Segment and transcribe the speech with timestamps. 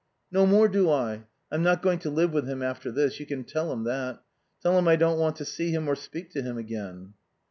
[0.31, 1.25] "No more do I.
[1.51, 3.19] I'm not going to live with him after this.
[3.19, 4.23] You can tell him that.
[4.59, 7.13] Tell him I don't want to see him or speak to him again."